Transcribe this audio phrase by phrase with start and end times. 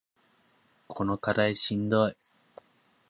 [0.87, 2.17] この課題しんどい